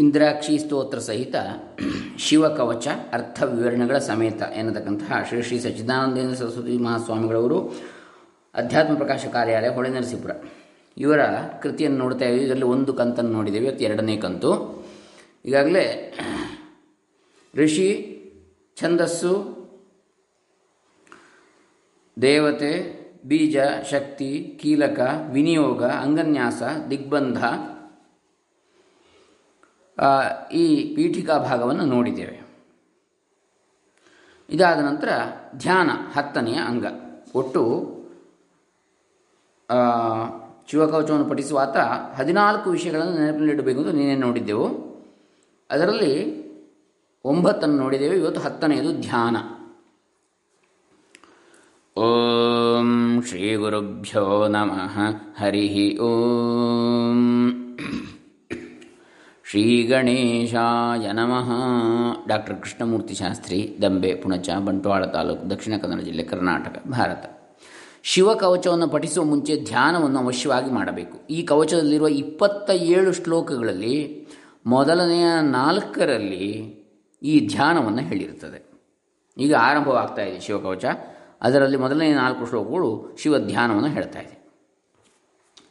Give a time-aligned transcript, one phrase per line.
[0.00, 1.34] ಇಂದ್ರಾಕ್ಷಿ ಸ್ತೋತ್ರ ಸಹಿತ
[2.18, 7.74] ಶಿವಕವಚ, ಅರ್ಥ ವಿವರಣೆಗಳ ಸಮೇತ ಎನ್ನತಕ್ಕಂತಹ ಶ್ರೀ ಶ್ರೀ ಸಚ್ಚಿದಾನಂದೇಂದ್ರ ಸರಸ್ವತಿ ಮಹಾಸ್ವಾಮಿಗಳವರು
[8.54, 10.30] ಅಧ್ಯಾತ್ಮ ಪ್ರಕಾಶ ಕಾರ್ಯಾಲಯ ಹೊಳೆ ನರಸೀಪುರ
[10.98, 11.20] ಇವರ
[11.62, 12.44] ಕೃತಿಯನ್ನು ನೋಡ್ತಾ ಇದ್ದೀವಿ.
[12.44, 13.66] ಇದರಲ್ಲಿ ಒಂದು ಕಂತನ್ನು ನೋಡಿದ್ದೇವೆ.
[13.66, 14.50] ಇವತ್ತು ಎರಡನೇ ಕಂತು.
[15.44, 16.14] ಈಗಾಗಲೇ
[17.54, 17.90] ಋಷಿ,
[18.76, 19.60] ಛಂದಸ್ಸು,
[22.22, 22.72] ದೇವತೆ,
[23.24, 23.56] ಬೀಜ,
[23.90, 25.00] ಶಕ್ತಿ, ಕೀಲಕ,
[25.32, 27.44] ವಿನಿಯೋಗ, ಅಂಗನ್ಯಾಸ, ದಿಗ್ಬಂಧ
[30.52, 32.40] ಈ ಪೀಠಿಕಾ ಭಾಗವನ್ನು ನೋಡಿದ್ದೇವೆ.
[34.50, 35.08] ಇದಾದ ನಂತರ
[35.56, 36.86] ಧ್ಯಾನ ಹತ್ತನೆಯ ಅಂಗ.
[37.34, 37.62] ಒಟ್ಟು
[40.66, 41.76] ಶಿವಕವಚವನ್ನು ಪಠಿಸುವಾತ
[42.16, 44.66] ಹದಿನಾಲ್ಕು ವಿಷಯಗಳನ್ನು ನೆನಪಿನಲ್ಲಿಡಬೇಕು ಅಂತ ನೀನೇ ನೋಡಿದ್ದೆವು.
[45.70, 46.40] ಅದರಲ್ಲಿ
[47.24, 49.36] ಒಂಬತ್ತನ್ನು ನೋಡಿದ್ದೇವೆ, ಇವತ್ತು ಹತ್ತನೆಯದು ಧ್ಯಾನ.
[52.00, 54.98] ಓಂ ಶ್ರೀ ಗುರುಭ್ಯೋ ನಮಃ
[55.38, 57.20] ಹರಿ ಓಂ.
[59.50, 61.50] ಶ್ರೀ ಗಣೇಶಾಯ ನಮಃ.
[62.28, 67.40] ಡಾಕ್ಟರ್ ಕೃಷ್ಣಮೂರ್ತಿ ಶಾಸ್ತ್ರಿ, ದಂಬೆ, ಪುಣಚ, ಬಂಟ್ವಾಳ ತಾಲೂಕು, ದಕ್ಷಿಣ ಕನ್ನಡ ಜಿಲ್ಲೆ, ಕರ್ನಾಟಕ, ಭಾರತ.
[68.02, 71.26] ಶಿವ ಕವಚವನ್ನು ಪಠಿಸುವ ಮುಂಚೆ ಧ್ಯಾನವನ್ನು ಅವಶ್ಯವಾಗಿ ಮಾಡಬೇಕು.
[71.30, 74.26] ಈ ಕವಚದಲ್ಲಿರುವ ಇಪ್ಪತ್ತ ಏಳು ಶ್ಲೋಕಗಳಲ್ಲಿ
[74.66, 76.76] ಮೊದಲನೆಯ ನಾಲ್ಕರಲ್ಲಿ
[77.22, 78.72] ಈ ಧ್ಯಾನವನ್ನು ಹೇಳಿರುತ್ತದೆ.
[79.38, 80.84] ಈಗ ಆರಂಭವಾಗ್ತಾ ಇದೆ ಶಿವಕವಚ.
[81.42, 84.50] ಅದರಲ್ಲಿ ಮೊದಲನೇ ನಾಲ್ಕು ಶ್ಲೋಕಗಳು ಶಿವ ಧ್ಯಾನವನ್ನು ಹೇಳ್ತಾ ಇದೆ.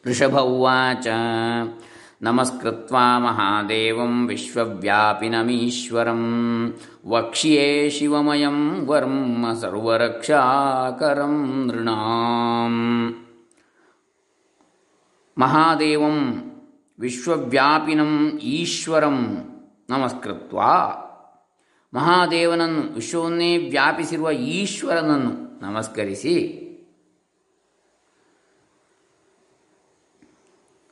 [0.05, 1.07] ಋಷಭ ಉವಾಚ.
[2.20, 6.22] ನಮಸ್ಕೃತ್ವಾ ಮಹಾದೇವಂ ವಿಶ್ವವ್ಯಾಪಿನಮೀಶ್ವರಂ
[7.06, 12.76] ವಕ್ಷ್ಯೇ ಶಿವಮಯಂ ವರ್ಮ ಸರ್ವರಕ್ಷಾಕರಂ ನೃಣಾಂ
[15.36, 16.18] ಮಹಾದೇವಂ
[16.98, 18.12] ವಿಶ್ವವ್ಯಾಪಿನಂ
[18.52, 19.18] ಈಶ್ವರಂ
[19.88, 20.72] ನಮಸ್ಕೃತ್ವಾ
[21.92, 26.36] ಮಹಾದೇವನನ್ನು ವಿಶ್ವವನ್ನೇ ವ್ಯಾಪಿಸಿರುವ ಈಶ್ವರನನ್ನು ನಮಸ್ಕರಿಸಿ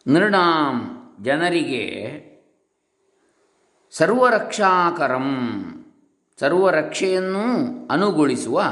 [0.06, 0.76] ನೃಣಾಂ
[1.21, 1.83] ಜನರಿಗೆ
[3.91, 5.27] ಸರ್ವರಕ್ಷಾಕರಂ,
[6.39, 7.43] ಸರ್ವರಕ್ಷೆಯನ್ನು
[7.87, 8.63] ಅನುಗೊಳಿಸುವ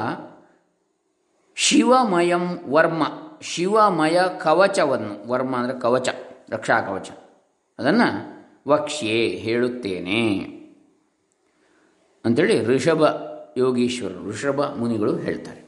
[1.55, 3.03] ಶಿವಮಯಂ ವರ್ಮ,
[3.41, 6.09] ಶಿವಮಯ ಕವಚವನ್ನು, ವರ್ಮ ಅಂದರೆ ಕವಚ
[6.49, 7.09] ರಕ್ಷಾ ಕವಚ
[7.79, 8.35] ಅದನ್ನು
[8.67, 10.39] ವಕ್ಷ್ಯೆ ಹೇಳುತ್ತೇನೆ.
[12.25, 13.03] ಅಂಥೇಳಿ ಋಷಭ
[13.57, 15.65] ಯೋಗೀಶ್ವರರು, ಋಷಭ ಮುನಿಗಳು ಹೇಳ್ತಾರೆ.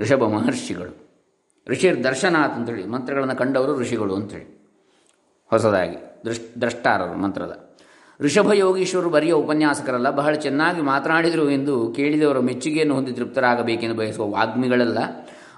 [0.00, 1.22] ಋಷಭ ಮಹರ್ಷಿಗಳು,
[1.66, 4.61] ಋಷಿರ್ ದರ್ಶನಾಥ್ ಅಂತೇಳಿ ಮಂತ್ರಗಳನ್ನು ಕಂಡವರು ಋಷಿಗಳು ಅಂತೇಳಿ.
[5.52, 5.96] ಹೊಸದಾಗಿ.
[6.26, 7.76] ದೃಶ್, ದ್ರಷ್ಟಾರರು ಮಂತ್ರದ.
[8.20, 14.98] ಋಷಭ ಯೋಗೀಶ್ವರರು ಬರಿಯ ಉಪನ್ಯಾಸಕರಲ್ಲ, ಬಹಳ ಚೆನ್ನಾಗಿ ಮಾತನಾಡಿದರು ಎಂದು ಕೇಳಿದವರ ಮೆಚ್ಚುಗೆಯನ್ನು ಹೊಂದಿ ತೃಪ್ತರಾಗಬೇಕೆಂದು ಬಯಸುವ ವಾಗ್ಮಿಗಳಲ್ಲ.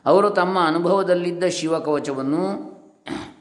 [0.06, 2.74] ಅವರು ತಮ್ಮ ಅನುಭವದಲ್ಲಿದ್ದ ಶಿವಕವಚವನ್ನು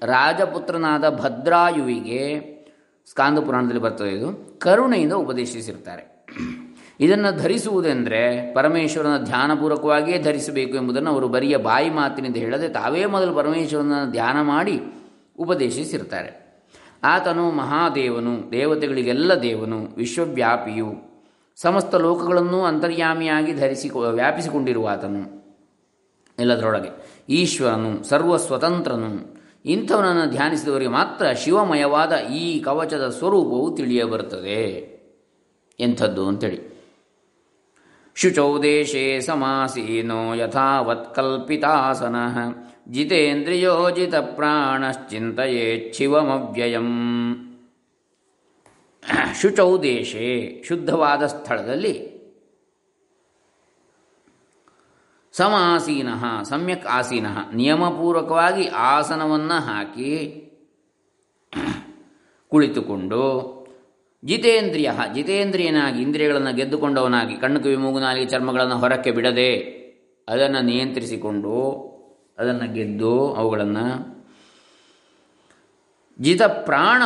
[0.03, 2.53] ರಾಜಪುತ್ರನಾದ ಭದ್ರಾಯುವಿಗೆ,
[3.09, 6.25] ಸ್ಕಾಂದ ಪುರಾಣದಲ್ಲಿ ಬರ್ತದೆ ಇದು, ಕರುಣೆಯಿಂದ ಉಪದೇಶಿಸಿರ್ತಾರೆ.
[7.00, 14.42] ಇದನ್ನು ಧರಿಸುವುದೆಂದರೆ ಪರಮೇಶ್ವರನ ಧ್ಯಾನಪೂರ್ವಕವಾಗಿಯೇ ಧರಿಸಬೇಕು ಎಂಬುದನ್ನು ಅವರು ಬರಿಯ ಬಾಯಿ ಮಾತಿನಿಂದ ಹೇಳದೆ ತಾವೇ ಮೊದಲು ಪರಮೇಶ್ವರನ ಧ್ಯಾನ
[14.42, 14.81] ಮಾಡಿ
[15.40, 16.43] ಉಪದೇಶಿಸಿರ್ತಾರೆ.
[17.03, 21.14] ಆತನು ಮಹಾದೇವನು, ದೇವತೆಗಳಿಗೆಲ್ಲ ದೇವನು, ವಿಶ್ವವ್ಯಾಪಿಯು.
[21.56, 25.44] ಸಮಸ್ತ ಲೋಕಗಳನ್ನು ಅಂತರ್ಯಾಮಿಯಾಗಿ ಧರಿಸಿ ವ್ಯಾಪಿಸಿಕೊಂಡಿರುವ ಆತನು.
[26.40, 29.34] ಎಲ್ಲದರೊಳಗೆ ಈಶ್ವರನು ಸರ್ವ ಸ್ವತಂತ್ರನು
[29.66, 34.94] ಇಂಥವನನ್ನು ಧ್ಯಾನಿಸಿದವರಿಗೆ ಮಾತ್ರ ಶಿವಮಯವಾದ ಈ ಕವಚದ ಸ್ವರೂಪವು ತಿಳಿಯಬರುತ್ತದೆ
[35.80, 36.74] ಎಂಥದ್ದು ಅಂತೇಳಿ.
[38.16, 42.16] ಶುಚೌ ದೇಶೇ ಸಮಾಸೀನೋ ಯಥಾವತ್ ಕಲ್ಪಿತಾಸನ.
[42.88, 46.90] ಜಿತೇಂದ್ರಿಯೋ ಜಿತ ಪ್ರಾಣಶ್ಚಿಂತೆಯೇಚ್ಛಿವಮವ್ಯಯಂ
[49.42, 52.24] ಶುಚೌ ದೇಶೇ, ಶುದ್ಧವಾದ ಸ್ಥಳದಲ್ಲಿ.
[55.34, 56.10] ಸಮಾಸೀನ,
[56.44, 60.44] ಸಮ್ಯಕ್ ಆಸೀನ ನಿಯಮಪೂರ್ವಕವಾಗಿ ಆಸನವನ್ನು ಹಾಕಿ
[62.48, 63.54] ಕುಳಿತುಕೊಂಡು
[64.26, 69.84] ಜಿತೇಂದ್ರಿಯ, ಜಿತೇಂದ್ರಿಯನಾಗಿ ಇಂದ್ರಿಯಗಳನ್ನು ಗೆದ್ದುಕೊಂಡವನಾಗಿ, ಕಣ್ಣು ಕಿವಿ ಮೂಗು ನಾಲಿಗೆ ಚರ್ಮಗಳನ್ನು ಹೊರಕ್ಕೆ ಬಿಡದೆ
[70.28, 71.93] ಅದನ್ನು ನಿಯಂತ್ರಿಸಿಕೊಂಡು
[72.38, 73.86] ಅದನ್ನು ಗೆದ್ದು ಅವುಗಳನ್ನು
[76.20, 77.02] ಜಿತ ಪ್ರಾಣ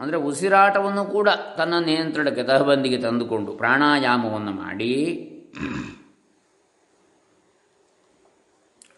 [0.00, 4.94] ಅಂದರೆ ಉಸಿರಾಟವನ್ನು ಕೂಡ ತನ್ನ ನಿಯಂತ್ರಣಕ್ಕೆ ತಹಬಂದಿಗೆ ತಂದುಕೊಂಡು ಪ್ರಾಣಾಯಾಮವನ್ನು ಮಾಡಿ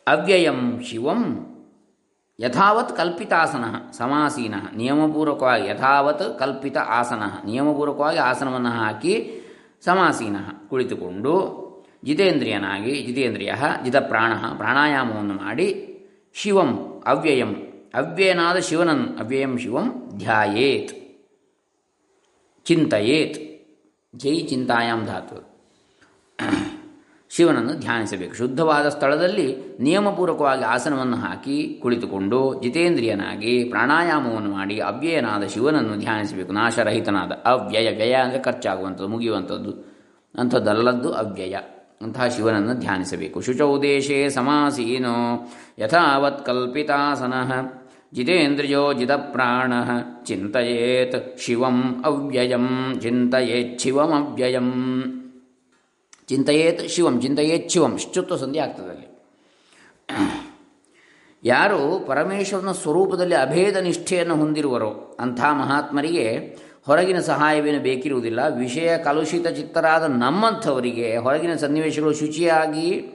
[0.06, 1.22] ಅವ್ಯಯಂ ಶಿವಂ
[2.38, 3.66] ಯಥಾವತ್ ಕಲ್ಪಿತಾಸನ
[3.98, 9.14] ಸಮಾಸೀನ ನಿಯಮಪೂರ್ವಕವಾಗಿ ಯಥಾವತ್ ಕಲ್ಪಿತ ಆಸನ ನಿಯಮಪೂರ್ವಕವಾಗಿ ಆಸನವನ್ನು ಹಾಕಿ
[9.84, 10.36] ಸಮಾಸೀನ
[10.68, 11.34] ಕುಳಿತುಕೊಂಡು
[12.06, 13.52] ಜಿತೇಂದ್ರಿಯನಾಗಿ ಜಿತೇಂದ್ರಿಯ
[13.84, 15.92] ಜಿತಪ್ರಾಣ ಪ್ರಾಣಾಯಾಮವನ್ನು ಮಾಡಿ
[16.34, 17.54] ಶಿವಂ ಅವ್ಯಯಂ.
[17.94, 20.94] ಅವ್ಯಯನಾದ ಶಿವನನ್ ಅವ್ಯಯಂ ಶಿವಂ ಧ್ಯಾಯೇತ್.
[22.64, 23.56] ಚಿಂತೆಯೇತ್.
[24.18, 25.56] ಜೈ ಚಿಂತಾಯಾಮ್ ಧಾತು.
[27.30, 28.34] ಶಿವನನ್ನು ಧ್ಯಾನಿಸಬೇಕು.
[28.34, 36.52] ಶುದ್ಧವಾದ ಸ್ಥಳದಲ್ಲಿ ನಿಯಮಪೂರ್ವಕವಾಗಿ ಆಸನವನ್ನು ಹಾಕಿ ಕುಳಿತುಕೊಂಡು ಜಿತೇಂದ್ರಿಯನಾಗಿ ಪ್ರಾಣಾಯಾಮವನ್ನು ಮಾಡಿ ಅವ್ಯಯನಾದ ಶಿವನನ್ನು ಧ್ಯಾನಿಸಬೇಕು.
[36.52, 39.96] ನಾಶರಹಿತನಾದ ಅವ್ಯಯ, ವ್ಯಯ ಅಂದರೆ ಖರ್ಚಾಗುವಂಥದ್ದು, ಮುಗಿಯುವಂಥದ್ದು.
[40.38, 41.56] ಅಂಥದ್ದಲ್ಲದ್ದು ಅವ್ಯಯ.
[42.02, 43.40] ಅಂತಹ ಶಿವನನ್ನು ಧ್ಯಾನಿಸಬೇಕು.
[43.40, 45.48] ಶುಚೌ ದೇಶೇ ಸಮಾಸೀನೋ
[45.78, 47.34] ಯಥಾವತ್ ಕಲ್ಪಿತಾಸನ.
[48.14, 49.72] ಜಿತೇಂದ್ರಿಯೋ ಜಿತಪ್ರಾಣ.
[50.24, 52.98] ಚಿಂತೆಯೇತ್ ಶಿವಂ ಅವ್ಯಯಂ.
[53.00, 54.72] ಚಿಂತೆಯೇತ್ ಶಿವಂ ಅವ್ಯಯಂ.
[56.28, 57.98] ಚಿಂತೆಯೇತ್ ಶಿವಂ ಚಿಂತೆಯೇತ್ ಶಿವಂ.
[57.98, 59.06] ಶುತ್ವ ಸಂಧಿ ಆಗ್ತದಲ್ಲಿ
[61.44, 66.56] ಯಾರು ಪರಮೇಶ್ವರನ ಸ್ವರೂಪದಲ್ಲಿ ಅಭೇದ ನಿಷ್ಠೆಯನ್ನು ಹೊಂದಿರುವರೋ ಅಂಥ ಮಹಾತ್ಮರಿಗೆ
[66.86, 68.40] ಹೊರಗಿನ ಸಹಾಯವೇನು ಬೇಕಿರುವುದಿಲ್ಲ.
[68.58, 73.12] ವಿಷಯ ಕಲುಷಿತ ಚಿತ್ತರಾದ ನಮ್ಮಂಥವರಿಗೆ ಹೊರಗಿನ ಸನ್ನಿವೇಶಗಳು ಶುಚಿಯಾಗಿ,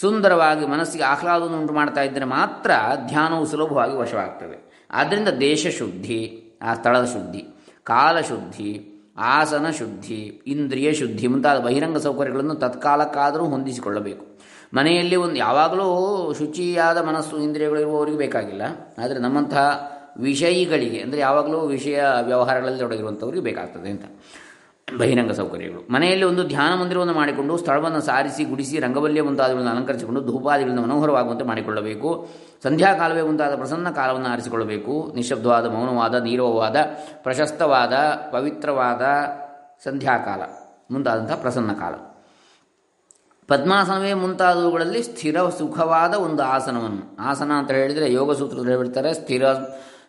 [0.00, 2.70] ಸುಂದರವಾಗಿ, ಮನಸ್ಸಿಗೆ ಆಹ್ಲಾದವನ್ನು ಉಂಟು ಮಾಡ್ತಾ ಇದ್ದರೆ ಮಾತ್ರ
[3.06, 4.86] ಧ್ಯಾನವು ಸುಲಭವಾಗಿ ವಶವಾಗ್ತದೆ.
[4.90, 7.44] ಆದ್ದರಿಂದ ದೇಶ ಶುದ್ಧಿ, ಆ ಸ್ಥಳದ ಶುದ್ಧಿ,
[7.84, 14.26] ಕಾಲ ಶುದ್ಧಿ, ಆಸನ ಶುದ್ಧಿ, ಇಂದ್ರಿಯ ಶುದ್ಧಿ ಮುಂತಾದ ಬಹಿರಂಗ ಸೌಕರ್ಯಗಳನ್ನು ತತ್ಕಾಲಕ್ಕಾದರೂ ಹೊಂದಿಸಿಕೊಳ್ಳಬೇಕು.
[14.74, 18.62] ಮನೆಯಲ್ಲಿ ಒಂದು ಯಾವಾಗಲೂ ಶುಚಿಯಾದ ಮನಸ್ಸು, ಇಂದ್ರಿಯಗಳು ಇರುವವರಿಗೆ ಬೇಕಾಗಿಲ್ಲ.
[18.98, 24.04] ಆದರೆ ನಮ್ಮಂತಹ ವಿಷಯಿಗಳಿಗೆ, ಅಂದರೆ ಯಾವಾಗಲೂ ವಿಷಯ ವ್ಯವಹಾರಗಳಲ್ಲಿ ತೊಡಗಿರುವಂಥವ್ರಿಗೆ ಬೇಕಾಗ್ತದೆ ಅಂತ.
[24.98, 25.92] ಬಹಿರಂಗ ಸೌಕರ್ಯಗಳು.
[25.92, 32.28] ಮನೆಯಲ್ಲಿ ಒಂದು ಧ್ಯಾನ ಮಂದಿರವನ್ನು ಮಾಡಿಕೊಂಡು ಸ್ಥಳವನ್ನು ಸಾರಿಸಿ, ಗುಡಿಸಿ ರಂಗವಲ್ಯ ಮುಂತಾದವುಗಳನ್ನು ಅಲಂಕರಿಸಿಕೊಂಡು ಧೂಪಾದಿಗಳನ್ನು ಮನೋಹರವಾಗುವಂತೆ ಮಾಡಿಕೊಳ್ಳಬೇಕು.
[32.64, 35.12] ಸಂಧ್ಯಾಕಾಲವೇ ಮುಂತಾದ ಪ್ರಸನ್ನ ಕಾಲವನ್ನು ಆರಿಸಿಕೊಳ್ಳಬೇಕು.
[35.14, 36.76] ನಿಶಬ್ದವಾದ ಮೌನವಾದ, ನೀರವವಾದ,
[37.22, 37.92] ಪ್ರಶಸ್ತವಾದ,
[38.32, 39.02] ಪವಿತ್ರವಾದ
[39.84, 40.40] ಸಂಧ್ಯಾಕಾಲ
[40.90, 41.94] ಮುಂತಾದಂಥ ಪ್ರಸನ್ನ ಕಾಲ.
[43.48, 47.16] ಪದ್ಮಾಸನವೇ ಮುಂತಾದವುಗಳಲ್ಲಿ ಸ್ಥಿರ ಸುಖವಾದ ಒಂದು ಆಸನವನ್ನು.
[47.20, 49.44] ಆಸನ ಅಂತ ಹೇಳಿದರೆ ಯೋಗ ಸೂತ್ರದಲ್ಲಿ ಹೇಳ್ತಾರೆ, ಸ್ಥಿರ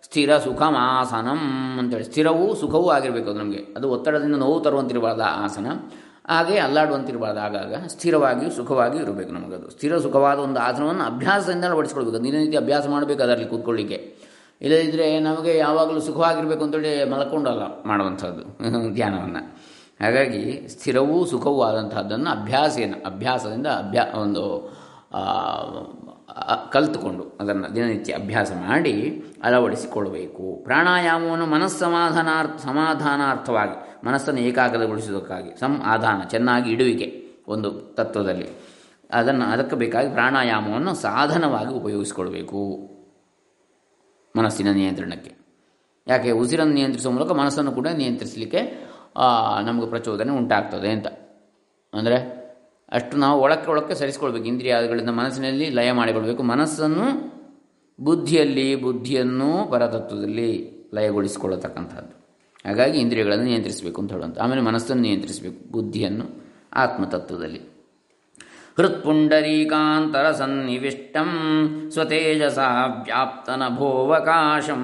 [0.03, 1.41] ಸ್ಥಿರ ಸುಖಮಾಸನಂ
[1.79, 2.03] ಅಂತೇಳಿ.
[2.03, 3.61] ಸ್ಥಿರವೂ ಸುಖವೂ ಆಗಿರಬೇಕು ಅದು ನಮಗೆ.
[3.77, 5.67] ಅದು ಒತ್ತಡದಿಂದ ನೋವು ತರುವಂತಿರಬಾರ್ದು ಆಸನ.
[6.29, 12.23] ಹಾಗೆ ಅಲ್ಲಾಡುವಂತಿರಬಾರ್ದು ಆಗಾಗ ಸ್ಥಿರವಾಗಿ ಸುಖವಾಗಿ ಇರಬೇಕು ನಮಗದು ಸ್ಥಿರ ಸುಖವಾದ ಒಂದು ಆಸನವನ್ನು ಅಭ್ಯಾಸದಿಂದ ಅಳವಡಿಸ್ಕೊಳ್ಬೇಕು.
[12.23, 13.99] ದಿನನಿತ್ಯ ಅಭ್ಯಾಸ ಮಾಡಬೇಕು ಅದರಲ್ಲಿ ಕೂತ್ಕೊಳ್ಳಿಕ್ಕೆ.
[14.61, 18.43] ಇಲ್ಲದಿದ್ದರೆ ನಮಗೆ ಯಾವಾಗಲೂ ಸುಖವಾಗಿರಬೇಕು ಅಂತೇಳಿ ಮಲ್ಕೊಂಡಲ್ಲ ಮಾಡುವಂಥದ್ದು
[18.93, 19.41] ಧ್ಯಾನವನ್ನು.
[20.01, 22.31] ಹಾಗಾಗಿ ಸ್ಥಿರವೂ ಸುಖವೂ ಆದಂತಹದ್ದನ್ನು
[22.81, 24.43] ಏನು ಅಭ್ಯಾಸದಿಂದ ಅಭ್ಯಾ ಒಂದು
[26.71, 37.27] ಕಲಿತುಕೊಂಡು ಅದನ್ನು ದಿನನಿತ್ಯ ಅಭ್ಯಾಸ ಮಾಡಿ ಅಳವಡಿಸಿಕೊಳ್ಳಬೇಕು ಪ್ರಾಣಾಯಾಮವನ್ನು ಮನಸ್ಸಮಾಧಾನಾರ್ಥ, ಸಮಾಧಾನಾರ್ಥವಾಗಿ, ಮನಸ್ಸನ್ನು ಏಕಾಗ್ರಗೊಳಿಸುವುದಕ್ಕಾಗಿ, ಸಂ ಆಧಾನ, ಚೆನ್ನಾಗಿ ಇಡುವಿಕೆ
[37.47, 38.47] ಒಂದು ತತ್ವದಲ್ಲಿ.
[39.11, 42.77] ಅದನ್ನು, ಅದಕ್ಕೆ ಬೇಕಾಗಿ ಪ್ರಾಣಾಯಾಮವನ್ನು ಸಾಧನವಾಗಿ ಉಪಯೋಗಿಸಿಕೊಳ್ಬೇಕು.
[44.37, 45.35] ಮನಸ್ಸಿನ ನಿಯಂತ್ರಣಕ್ಕೆ.
[46.07, 46.31] ಯಾಕೆ?
[46.31, 48.61] ಉಸಿರನ್ನು ನಿಯಂತ್ರಿಸುವ ಮೂಲಕ ಮನಸ್ಸನ್ನು ಕೂಡ ನಿಯಂತ್ರಿಸಲಿಕ್ಕೆ
[49.63, 51.07] ನಮಗೆ ಪ್ರಚೋದನೆ ಉಂಟಾಗ್ತದೆ ಅಂತ.
[51.93, 52.38] ಅಂದರೆ
[52.91, 54.45] ಅಷ್ಟು ನಾವು ಒಳಕ್ಕೆ ಒಳಕ್ಕೆ ಸರಿಸ್ಕೊಳ್ಬೇಕು.
[54.45, 56.43] ಇಂದ್ರಿಯಾದಿಗಳಿಂದ ಮನಸ್ಸಿನಲ್ಲಿ ಲಯ ಮಾಡಿಕೊಳ್ಬೇಕು.
[56.43, 57.07] ಮನಸ್ಸನ್ನು
[57.99, 60.49] ಬುದ್ಧಿಯಲ್ಲಿ, ಬುದ್ಧಿಯನ್ನು ಪರತತ್ವದಲ್ಲಿ
[60.93, 62.19] ಲಯಗೊಳಿಸಿಕೊಳ್ಳತಕ್ಕಂಥದ್ದು.
[62.65, 66.25] ಹಾಗಾಗಿ ಇಂದ್ರಿಯಗಳನ್ನು ನಿಯಂತ್ರಿಸಬೇಕು ಅಂತ ಹೇಳುವಂಥ ಆಮೇಲೆ ಮನಸ್ಸನ್ನು ನಿಯಂತ್ರಿಸಬೇಕು, ಬುದ್ಧಿಯನ್ನು
[66.73, 67.79] ಆತ್ಮತತ್ವದಲ್ಲಿ.
[68.77, 71.29] ಹೃತ್ಪುಂಡರೀಕಾಂತರ ಸನ್ನಿವಿಷ್ಟಂ
[71.93, 72.57] ಸ್ವತೇಜಸ
[73.05, 74.83] ವ್ಯಾಪ್ತನಭೋವಕಾಶಂ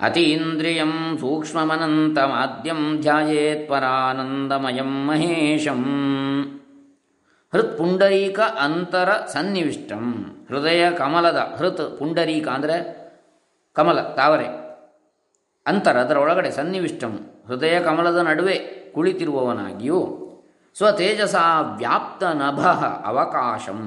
[0.00, 5.82] ಅತೀಂದ್ರಿಯಂ ಸೂಕ್ಷ್ಮಮನಂತಮಾದ್ಯಂ ಧ್ಯಾಯೇತ್ ಪರಾನಂದಮಯಂ ಮಹೇಶಂ
[7.52, 10.04] ಹೃತ್ ಪುಂಡರೀಕ ಅಂತರ ಸನ್ನಿವಿಷ್ಟಂ
[10.48, 12.76] ಹೃದಯ ಕಮಲದ ಹೃತ್ ಪುಂಡರೀಕ ಅಂದರೆ
[13.76, 14.46] ಕಮಲ, ತಾವರೆ।
[15.66, 18.56] ಅಂತರ ಅದರ ಒಳಗಡೆ ಸನ್ನಿವಿಷ್ಟಂ। ಹೃದಯ ಕಮಲದ ನಡುವೆ
[18.94, 20.00] ಕುಳಿತಿರುವವನಾಗಿಯೂ
[20.76, 21.36] ಸ್ವತೇಜಸ
[21.76, 22.60] ವ್ಯಾಪ್ತ ನಭ
[23.06, 23.80] ಅವಕಾಶಂ।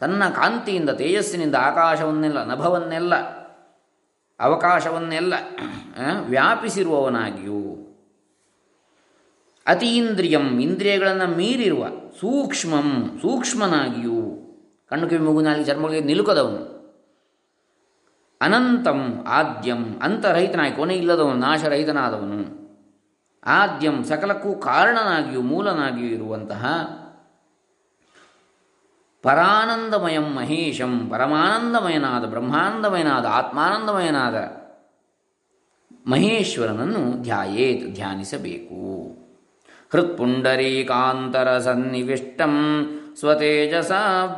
[0.00, 3.14] ತನ್ನ ಕಾಂತಿಯಿಂದ ತೇಜಸ್ಸಿನಿಂದ ಆಕಾಶವನ್ನೆಲ್ಲ, ನಭವನ್ನೆಲ್ಲ
[4.40, 5.34] ಅವಕಾಶವನ್ನೆಲ್ಲ
[6.28, 7.60] ವ್ಯಾಪಿಸಿರುವವನಾಗಿಯೂ,
[9.66, 11.84] ಅತೀಂದ್ರಿಯಂ ಇಂದ್ರಿಯಗಳನ್ನು ಮೀರಿರುವ
[12.20, 14.20] ಸೂಕ್ಷ್ಮಂ ಸೂಕ್ಷ್ಮನಾಗಿಯೂ,
[14.90, 16.78] ಕಣ್ಣು ಕಿವಿ ಮೂಗುನಾಲಿ ಚರ್ಮಗಳಿಗೆ ನಿಲುಕದವನು.
[18.40, 22.38] ಅನಂತಂ ಆದ್ಯಂ ಅಂತರಹಿತನಾಗಿ, ಕೊನೆ ಇಲ್ಲದವನು, ನಾಶರಹಿತನಾದವನು.
[23.46, 26.64] ಆದ್ಯಂ ಸಕಲಕ್ಕೂ ಕಾರಣನಾಗಿಯೂ, ಮೂಲನಾಗಿಯೂ ಇರುವಂತಹ
[29.23, 34.35] ಪರಾನಂದಮಯಂ ಮಹೇಶಂ ಪರಮಾನಂದಮಯನಾದ ಬ್ರಹ್ಮಾನಂದಮಯನಾದ ಆತ್ಮಾನಂದಮಯನಾದ
[36.05, 39.13] ಮಹೇಶ್ವರನನ್ನು ಧ್ಯಾಯೇತ್ ಧ್ಯಾನಿಸಬೇಕು
[39.91, 42.55] ಹೃತ್ಪುಂಡರೀಕಾಂತರ ಸನ್ನಿವಿಷ್ಟಂ
[43.19, 43.91] ಸ್ವತೇಜಸ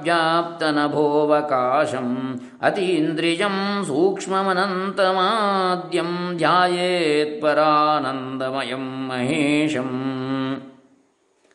[0.06, 9.92] ವ್ಯಾಪ್ತನಭೋವಕಾಶಂ ಅತೀಂದ್ರಿಯಂ ಸೂಕ್ಷ್ಮಮನಂತಮಾದ್ಯಂ ಧ್ಯಾಯೇತ್ ಪರಾನಂದಮಯಂ ಮಹೇಶಂ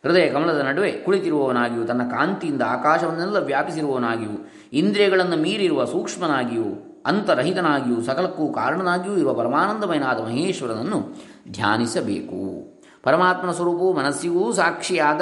[0.06, 4.32] ಹೃದಯ ಕಮಲದ ನಡುವೆ ಕುಳಿತಿರುವವನಾಗಿಯೂ, ತನ್ನ ಕಾಂತಿಯಿಂದ ಆಕಾಶವನ್ನೆಲ್ಲ ವ್ಯಾಪಿಸಿರುವವನಾಗಿಯೂ,
[4.74, 6.64] ಇಂದ್ರಿಯಗಳನ್ನು ಮೀರಿರುವ ಸೂಕ್ಷ್ಮನಾಗಿಯೂ,
[7.06, 11.16] ಅಂತರಹಿತನಾಗಿಯೂ, ಸಕಲಕ್ಕೂ ಕಾರಣನಾಗಿಯೂ ಇರುವ ಪರಮಾನಂದಮಯನಾದ ಮಹೇಶ್ವರನನ್ನು
[11.52, 12.66] ಧ್ಯಾನಿಸಬೇಕು.
[13.04, 15.22] ಪರಮಾತ್ಮನ ಸ್ವರೂಪವು ಮನಸ್ಸಿಗೂ ಸಾಕ್ಷಿಯಾದ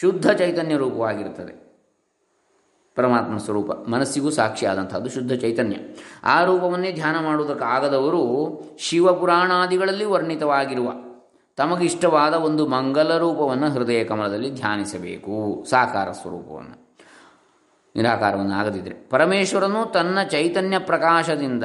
[0.00, 1.64] ಶುದ್ಧ ಚೈತನ್ಯ ರೂಪವಾಗಿರುತ್ತದೆ.
[2.96, 5.76] ಪರಮಾತ್ಮ ಸ್ವರೂಪ ಮನಸ್ಸಿಗೂ ಸಾಕ್ಷಿಯಾದಂಥದ್ದು ಶುದ್ಧ ಚೈತನ್ಯ.
[6.24, 10.92] ಆ ರೂಪವನ್ನೇ ಧ್ಯಾನ ಮಾಡುವುದಕ್ಕಾಗದವರು ಶಿವಪುರಾಣಾದಿಗಳಲ್ಲಿ ವರ್ಣಿತವಾಗಿರುವ
[11.58, 15.34] ತಮಗಿಷ್ಟವಾದ ಒಂದು ಮಂಗಲ ರೂಪವನ್ನು ಹೃದಯ ಕಮಲದಲ್ಲಿ ಧ್ಯಾನಿಸಬೇಕು,
[15.70, 16.76] ಸಾಕಾರ ಸ್ವರೂಪವನ್ನು.
[17.94, 21.64] ನಿರಾಕಾರವನ್ನು ಆಗದಿದ್ದರೆ ಪರಮೇಶ್ವರನು ತನ್ನ ಚೈತನ್ಯ ಪ್ರಕಾಶದಿಂದ,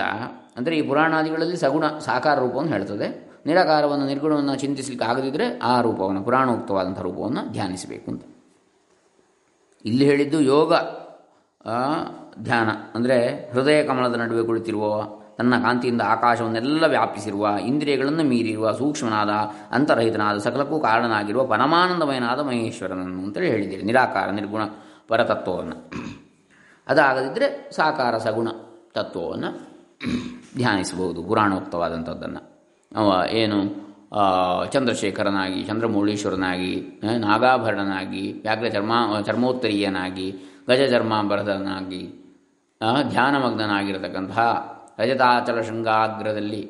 [0.57, 3.07] ಅಂದರೆ ಈ ಪುರಾಣಾದಿಗಳಲ್ಲಿ ಸಗುಣ, ಸಾಕಾರ ರೂಪವನ್ನು ಹೇಳ್ತದೆ.
[3.45, 8.23] ನಿರಾಕಾರವನ್ನು, ನಿರ್ಗುಣವನ್ನು ಚಿಂತಿಸಲಿಕ್ಕೆ ಆಗದಿದ್ದರೆ ಆ ರೂಪವನ್ನು, ಪುರಾಣೋಕ್ತವಾದಂಥ ರೂಪವನ್ನು ಧ್ಯಾನಿಸಬೇಕು ಅಂತ.
[9.85, 10.73] ಇಲ್ಲಿ ಹೇಳಿದ್ದು ಯೋಗ
[12.43, 12.69] ಧ್ಯಾನ.
[12.95, 13.17] ಅಂದರೆ
[13.53, 14.85] ಹೃದಯ ಕಮಲದ ನಡುವೆ ಕುಳಿತಿರುವ
[15.39, 19.29] ತನ್ನ ಕಾಂತಿಯಿಂದ ಆಕಾಶವನ್ನೆಲ್ಲ ವ್ಯಾಪಿಸಿರುವ, ಇಂದ್ರಿಯಗಳನ್ನು ಮೀರಿರುವ, ಸೂಕ್ಷ್ಮನಾದ,
[19.71, 24.61] ಅಂತರಹಿತನಾದ ಸಕಲಕ್ಕೂ ಕಾರಣನಾಗಿರುವ ಪರಮಾನಂದಮಯನಾದ ಮಹೇಶ್ವರನನ್ನು ಅಂತೇಳಿ ಹೇಳಿದ್ದೀರಿ ನಿರಾಕಾರ, ನಿರ್ಗುಣ,
[25.07, 25.91] ಪರತತ್ವವನ್ನು.
[26.87, 28.47] ಅದಾಗದಿದ್ದರೆ ಸಾಕಾರ, ಸಗುಣ
[28.93, 29.49] ತತ್ವವನ್ನು
[30.57, 32.41] ಧ್ಯಾನಿಸಬಹುದು, ಪುರಾಣೋಕ್ತವಾದಂಥದ್ದನ್ನು.
[32.95, 33.59] ಅವ ಏನು
[34.71, 38.91] ಚಂದ್ರಶೇಖರನಾಗಿ, ಚಂದ್ರಮೌಳೀಶ್ವರನಾಗಿ ನಾಗಾಭರಣನಾಗಿ ವ್ಯಾಘ್ರ ಚರ್ಮ
[39.25, 40.31] ಚರ್ಮೋತ್ತರೀಯನಾಗಿ
[40.69, 40.93] ಗಜ
[43.09, 46.63] ಧ್ಯಾನಮಗ್ನಾಗಿರತಕ್ಕಂತಹ ರಜತಾಚಲ ಶೃಂಗಾಗ್ರದಲ್ಲಿ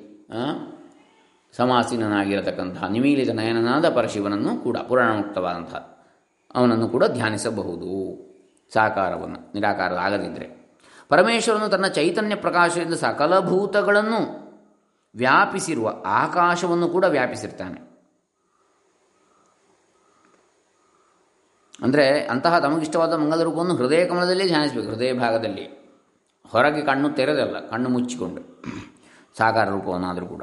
[1.53, 5.81] ಸಮಾಸೀನಾಗಿರತಕ್ಕಂತಹ ನಿಮೀಲಿತ ನಯನನಾದ ಪರಶಿವನನ್ನು ಕೂಡ ಪುರಾಣಮುಕ್ತವಾದಂತಹ
[6.55, 7.91] ಅವನನ್ನು ಕೂಡ ಧ್ಯಾನಿಸಬಹುದು.
[8.74, 10.48] ಸಾಕಾರವನ್ನು ನಿರಾಕಾರ ಆಗದಿದ್ದರೆ
[11.09, 14.19] ಪರಮೇಶ್ವರನು ತನ್ನ ಚೈತನ್ಯ ಪ್ರಕಾಶದಿಂದ ಸಕಲ ಭೂತಗಳನ್ನು
[15.15, 17.79] ವ್ಯಾಪಿಸಿರುವ ಆಕಾಶವನ್ನು ಕೂಡ ವ್ಯಾಪಿಸಿರ್ತಾನೆ.
[21.83, 25.65] ಅಂದರೆ ಅಂತಹ ತಮಗಿಷ್ಟವಾದ ಮಂಗಲ ರೂಪವನ್ನು ಹೃದಯ ಕಮಲದಲ್ಲಿ ಧ್ಯಾನಿಸಬೇಕು, ಹೃದಯ ಭಾಗದಲ್ಲಿ.
[26.51, 28.63] ಹೊರಗೆ ಕಣ್ಣು ತೆರೆದಲ್ಲ, ಕಣ್ಣು ಮುಚ್ಚಿಕೊಂಡು.
[29.38, 30.41] ಸಾಕಾರ ರೂಪವನ್ನಾದರೂ ಕೂಡ.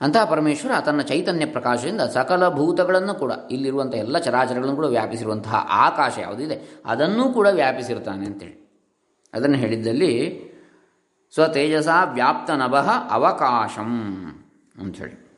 [0.00, 6.80] ಅಂತಹ ಪರಮೇಶ್ವರ ತನ್ನ ಚೈತನ್ಯ ಪ್ರಕಾಶದಿಂದ ಸಕಲ ಭೂತಗಳನ್ನು ಕೂಡ ಇಲ್ಲಿರುವಂಥ ಎಲ್ಲ ಚರಾಚರಗಳನ್ನು ಕೂಡ ವ್ಯಾಪಿಸಿರುವಂತಹ ಆಕಾಶ ಯಾವುದಿದೆ,
[6.86, 8.68] ಅದನ್ನೂ ಕೂಡ ವ್ಯಾಪಿಸಿರ್ತಾನೆ ಅಂತೇಳಿ.
[9.34, 10.42] ಅದನ್ನು ಹೇಳಿದ್ದಲ್ಲಿ
[11.34, 13.92] ಸ್ವತೇಜಸ ವ್ಯಾಪ್ತ ನಭಃ ಅವಕಾಶಂ
[14.78, 15.28] ಅಂಥೇಳಿ.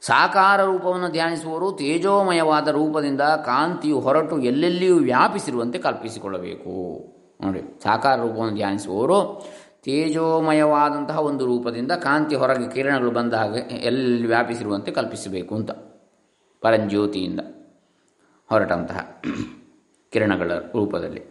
[0.00, 7.17] ಸಾಕಾರ ರೂಪವನ್ನು ಧ್ಯಾನಿಸುವವರು ತೇಜೋಮಯವಾದ ರೂಪದಿಂದ ಕಾಂತಿಯು ಹೊರಟು ಎಲ್ಲೆಲ್ಲಿಯೂ ವ್ಯಾಪಿಸಿರುವಂತೆ ಕಲ್ಪಿಸಿಕೊಳ್ಳಬೇಕು.
[7.40, 9.46] ನೋಡಿ, ಸಾಕಾರ ರೂಪವನ್ನು ಧ್ಯಾನಿಸುವವರು
[9.82, 15.70] ತೇಜೋಮಯವಾದಂತಹ ಒಂದು ರೂಪದಿಂದ ಕಾಂತಿ ಹೊರಗೆ ಕಿರಣಗಳು ಬಂದ ಹಾಗೆ ಎಲ್ಲಿ ವ್ಯಾಪಿಸಿರುವಂತೆ ಕಲ್ಪಿಸಬೇಕು ಅಂತ.
[16.60, 17.40] ಪರಂಜ್ಯೋತಿಯಿಂದ
[18.50, 19.20] ಹೊರಟಂತಹ
[20.10, 21.22] ಕಿರಣಗಳ ರೂಪದಲ್ಲಿ.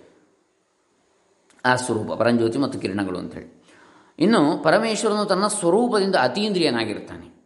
[1.66, 3.64] ಆ ಸ್ವರೂಪ, ಪರಂಜ್ಯೋತಿ ಮತ್ತು ಕಿರಣಗಳು ಅಂಥೇಳಿ
[4.20, 7.38] ಇನ್ನು ಪರಮೇಶ್ವರನು ತನ್ನ ಸ್ವರೂಪದಿಂದ ಅತೀಂದ್ರಿಯನಾಗಿರ್ತಾನೆ.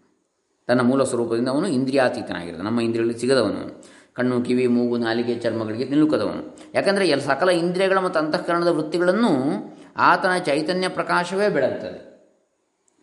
[0.68, 2.70] ತನ್ನ ಮೂಲ ಸ್ವರೂಪದಿಂದ ಅವನು ಇಂದ್ರಿಯಾತೀತನಾಗಿರ್ತಾನೆ.
[2.70, 3.84] ನಮ್ಮ ಇಂದ್ರಿಯಗಳಿಗೆ ಸಿಗದವನು.
[4.13, 6.58] ಕಣ್ಣು, ಕಿವಿ, ಮೂಗು, ನಾಲಿಗೆ, ಚರ್ಮಗಳಿಗೆ ನಿಲುಕದವನು.
[6.74, 9.30] ಯಾಕಂದರೆ ಎಲ್ಲ ಸಕಲ ಇಂದ್ರಿಯಗಳ ಮತ್ತು ಅಂತಃಕರಣದ ವೃತ್ತಿಗಳನ್ನು
[9.98, 12.12] ಆತನ ಚೈತನ್ಯ ಪ್ರಕಾಶವೇ ಬೆಳಗ್ತದೆ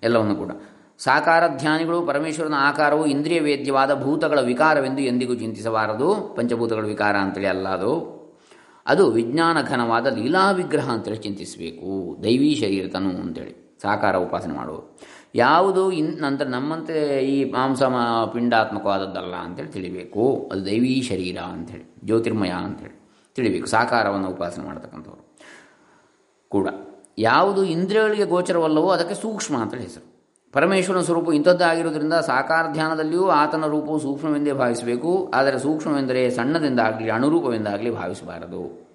[0.02, 0.50] ಎಲ್ಲವನ್ನು ಕೂಡ.
[0.98, 6.34] ಸಾಕಾರ ಧ್ಯಾನಿಗಳು, ಪರಮೇಶ್ವರನ ಆಕಾರವು ಇಂದ್ರಿಯ ವೇದ್ಯವಾದ ಭೂತಗಳ ವಿಕಾರವೆಂದು ಎಂದಿಗೂ ಚಿಂತಿಸಬಾರದು.
[6.36, 8.18] ಪಂಚಭೂತಗಳ ವಿಕಾರ ಅಂತೇಳಿ ಅಲ್ಲ ಅದು.
[8.86, 12.16] ಅದು ವಿಜ್ಞಾನ ಘನವಾದ ಲೀಲಾ ವಿಗ್ರಹ ಅಂತೇಳಿ ಚಿಂತಿಸಬೇಕು.
[12.22, 13.78] ದೈವೀ ಶರೀರತನು ಅಂತೇಳಿ.
[13.82, 14.98] ಸಾಕಾರ ಉಪಾಸನೆ ಮಾಡುವುದು
[15.34, 17.82] ಯಾವುದು ಇನ್ ನಂತರ ನಮ್ಮಂತೆ ಈ ಮಾಂಸ
[18.32, 20.48] ಪಿಂಡಾತ್ಮಕವಾದದ್ದಲ್ಲ ಅಂತೇಳಿ ತಿಳಿಬೇಕು.
[20.52, 23.00] ಅದು ದೈವೀ ಶರೀರ ಅಂಥೇಳಿ ಜ್ಯೋತಿರ್ಮಯ ಅಂಥೇಳಿ
[23.34, 23.66] ತಿಳಿಬೇಕು.
[23.66, 25.36] ಸಾಕಾರವನ್ನು ಉಪಾಸನೆ ಮಾಡತಕ್ಕಂಥವ್ರು
[26.48, 26.68] ಕೂಡ.
[27.18, 30.18] ಯಾವುದು ಇಂದ್ರಿಯಗಳಿಗೆ ಗೋಚರವಲ್ಲವೋ ಅದಕ್ಕೆ ಸೂಕ್ಷ್ಮ ಅಂತೇಳಿ ಹೆಸರು.
[30.52, 35.30] ಪರಮೇಶ್ವರನ ಸ್ವರೂಪ ಇಂಥದ್ದಾಗಿರುವುದರಿಂದ ಸಾಕಾರ ಧ್ಯಾನದಲ್ಲಿಯೂ ಆತನ ರೂಪವು ಸೂಕ್ಷ್ಮವೆಂದೇ ಭಾವಿಸಬೇಕು.
[35.34, 38.88] ಆದರೆ ಸೂಕ್ಷ್ಮವೆಂದರೆ ಸಣ್ಣದಿಂದಾಗಲಿ ಅಣುರೂಪವೆಂದಾಗಲಿ ಭಾವಿಸಬಾರದು.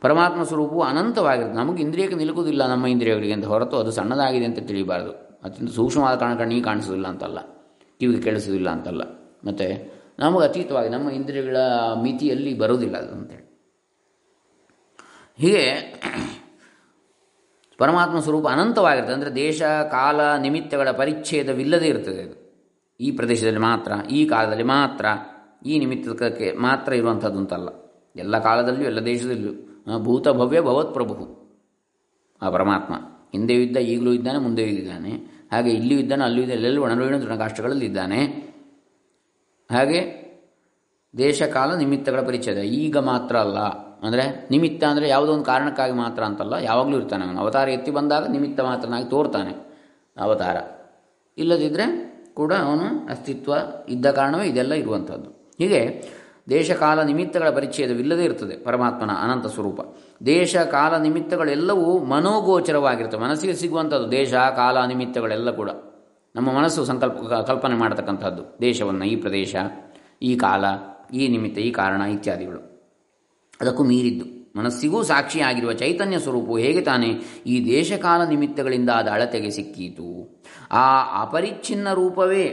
[0.00, 5.23] ಪರಮಾತ್ಮ ಸ್ವರೂಪವು ಅನಂತವಾಗಿರುತ್ತೆ ನಮಗೆ ಇಂದ್ರಿಯಕ್ಕೆ ನಿಲುಕುವುದಿಲ್ಲ ನಮ್ಮ ಇಂದ್ರಿಯಗಳಿಗೆ ಹೊರತು ಅದು ಸಣ್ಣದಾಗಿದೆ ಅಂತ ತಿಳಿಬಾರದು.
[5.44, 7.38] ಅತ್ಯಂತ ಸೂಕ್ಷ್ಮವಾದ ಕಾರಣ ಕಣ್ಣಿಗೆ ಕಾಣಿಸೋದಿಲ್ಲ ಅಂತಲ್ಲ,
[8.00, 9.02] ಕಿವಿಗೆ ಕೇಳಿಸೋದಿಲ್ಲ ಅಂತಲ್ಲ.
[9.44, 9.66] ಮತ್ತು
[10.18, 11.58] ನಮಗೆ ಅತೀತವಾಗಿ ನಮ್ಮ ಇಂದ್ರಿಯಗಳ
[12.02, 13.42] ಮಿತಿಯಲ್ಲಿ ಬರೋದಿಲ್ಲ ಅದು ಅಂತೇಳಿ
[15.38, 15.64] ಹೀಗೆ
[17.78, 19.14] ಪರಮಾತ್ಮ ಸ್ವರೂಪ ಅನಂತವಾಗಿರ್ತದೆ.
[19.14, 22.36] ಅಂದರೆ ದೇಶ, ಕಾಲ, ನಿಮಿತ್ತಗಳ ಪರಿಚ್ಛೇದವಿಲ್ಲದೇ ಇರ್ತದೆ ಅದು.
[23.00, 25.06] ಈ ಪ್ರದೇಶದಲ್ಲಿ ಮಾತ್ರ, ಈ ಕಾಲದಲ್ಲಿ ಮಾತ್ರ,
[25.66, 27.68] ಈ ನಿಮಿತ್ತಕ್ಕೆ ಮಾತ್ರ ಇರುವಂಥದ್ದು ಅಂತಲ್ಲ.
[28.16, 29.52] ಎಲ್ಲ ಕಾಲದಲ್ಲೂ ಎಲ್ಲ ದೇಶದಲ್ಲೂ
[29.98, 31.14] ಭೂತ ಭವ್ಯ ಭವತ್ ಪ್ರಭು
[32.42, 32.94] ಆ ಪರಮಾತ್ಮ.
[33.34, 35.12] ಹಿಂದೆಯೂ ಇದ್ದ, ಈಗಲೂ ಇದ್ದಾನೆ ಮುಂದೆಯೂ ಇದ್ದಾನೆ.
[35.52, 38.20] ಹಾಗೆ ಇಲ್ಲಿಯೂ ಇದ್ದಾನೆ ಅಲ್ಲೂ ಇದ್ದಾನೆ, ಎಲ್ಲೆಲ್ಲೂ ಒಣರುವಿನ ತೃಣಕಾಷ್ಟಗಳಲ್ಲಿ ಇದ್ದಾನೆ.
[39.70, 40.00] ಹಾಗೆ
[41.14, 43.58] ದೇಶಕಾಲ ನಿಮಿತ್ತಗಳ ಪರಿಚಯ ಈಗ ಮಾತ್ರ ಅಲ್ಲ.
[44.06, 46.54] ಅಂದರೆ ನಿಮಿತ್ತ ಅಂದರೆ ಯಾವುದೋ ಒಂದು ಕಾರಣಕ್ಕಾಗಿ ಮಾತ್ರ ಅಂತಲ್ಲ.
[46.62, 47.38] ಯಾವಾಗಲೂ ಇರ್ತಾನೆ ಅವನು.
[47.40, 49.52] ಅವತಾರ ಎತ್ತಿ ಬಂದಾಗ ನಿಮಿತ್ತ ಮಾತ್ರನಾಗಿ ತೋರ್ತಾನೆ
[50.16, 50.56] ಅವತಾರ.
[51.38, 51.86] ಇಲ್ಲದಿದ್ದರೆ
[52.34, 53.54] ಕೂಡ ಅವನು ಅಸ್ತಿತ್ವ
[53.88, 55.28] ಇದ್ದ ಕಾರಣವೇ ಇದೆಲ್ಲ ಇರುವಂಥದ್ದು.
[55.58, 55.80] ಹೀಗೆ
[56.48, 59.80] ದೇಶ ಕಾಲ ನಿಮಿತ್ತಗಳ ಪರಿಚ್ಛೇದವಿಲ್ಲದೇ ಇರ್ತದೆ ಪರಮಾತ್ಮನ ಅನಂತ ಸ್ವರೂಪ.
[60.26, 63.20] ದೇಶ ಕಾಲ ನಿಮಿತ್ತಗಳೆಲ್ಲವೂ ಮನೋಗೋಚರವಾಗಿರ್ತವೆ.
[63.20, 65.70] ಮನಸ್ಸಿಗೆ ಸಿಗುವಂಥದ್ದು ದೇಶ, ಕಾಲ, ನಿಮಿತ್ತಗಳೆಲ್ಲ ಕೂಡ.
[66.36, 69.56] ನಮ್ಮ ಮನಸ್ಸು ಸಂಕಲ್ಪ, ಕಲ್ಪನೆ ಮಾಡತಕ್ಕಂಥದ್ದು ದೇಶವನ್ನು, ಈ ಪ್ರದೇಶ,
[70.22, 70.64] ಈ ಕಾಲ,
[71.14, 72.74] ಈ ನಿಮಿತ್ತ, ಈ ಕಾರಣ ಇತ್ಯಾದಿಗಳು.
[73.60, 74.34] ಅದಕ್ಕೂ ಮೀರಿದ್ದು.
[74.58, 77.08] ಮನಸ್ಸಿಗೂ ಸಾಕ್ಷಿಯಾಗಿರುವ ಚೈತನ್ಯ ಸ್ವರೂಪವು ಹೇಗೆ ತಾನೇ
[77.46, 80.40] ಈ ದೇಶಕಾಲ ನಿಮಿತ್ತಗಳಿಂದ ಆದ ಅಳತೆಗೆ ಸಿಕ್ಕೀತು.
[80.70, 82.44] ಆ ಅಪರಿಚ್ಛಿನ್ನ ರೂಪವೇ,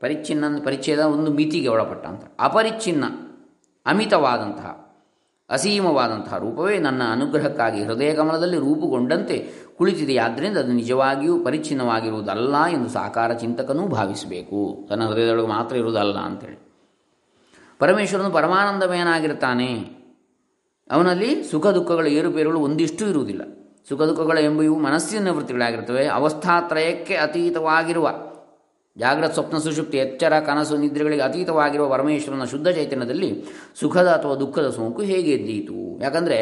[0.00, 2.06] ಪರಿಚ್ಛಿನ್ನ, ಪರಿಚ್ಛೇದ ಒಂದು ಮಿತಿಗೆ ಒಳಪಟ್ಟ
[2.40, 3.04] ಅಪರಿಚ್ಛಿನ್ನ.
[3.86, 4.84] ಅಮಿತವಾದಂತಹ,
[5.50, 14.86] ಅಸೀಮವಾದಂತಹ ರೂಪವೇ ನನ್ನ ಅನುಗ್ರಹಕ್ಕಾಗಿ ಹೃದಯ ಕಮಲದಲ್ಲಿ ರೂಪುಗೊಂಡಂತೆ ಕುಳಿತಿದೆಯಾದ್ದರಿಂದ ಅದು ನಿಜವಾಗಿಯೂ ಪರಿಚ್ಛಿನ್ನವಾಗಿರುವುದಲ್ಲ ಎಂದು ಸಾಕಾರ ಚಿಂತಕನೂ ಭಾವಿಸಬೇಕು.
[14.88, 16.58] ತನ್ನ ಹೃದಯದೊಳಗೆ ಮಾತ್ರ ಇರುವುದಲ್ಲ ಅಂತೇಳಿ.
[17.78, 19.74] ಪರಮೇಶ್ವರನು ಪರಮಾನಂದಮಯನಾಗಿರ್ತಾನೆ
[20.90, 23.42] ಅವನಲ್ಲಿ ಸುಖ ದುಃಖಗಳ ಏರುಪೇರುಗಳು ಒಂದಿಷ್ಟು ಇರುವುದಿಲ್ಲ.
[23.88, 28.10] ಸುಖ ದುಃಖಗಳ ಎಂಬ ಇವು ಮನಸ್ಸಿನ ವೃತ್ತಿಗಳಾಗಿರ್ತವೆ ಅವಸ್ಥಾತ್ರಯಕ್ಕೆ ಅತೀತವಾಗಿರುವ
[28.98, 35.30] ಜಾಗ್ರತ್ ಸ್ವಪ್ನ ಸುಷುಪ್ತಿ, ಎಚ್ಚರ, ಕನಸು, ನಿದ್ರೆಗಳಿಗೆ ಅತೀತವಾಗಿರುವ ಪರಮೇಶ್ವರನ ಶುದ್ಧ ಚೈತನ್ಯದಲ್ಲಿ ಸುಖದ ಅಥವಾ ದುಃಖದ ಸೋಂಕು ಹೇಗೆ
[35.30, 36.00] ಎದ್ದೀತು?
[36.00, 36.38] ಯಾಕಂದರೆ